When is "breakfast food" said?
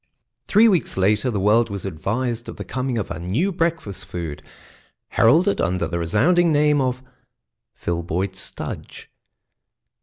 3.51-4.41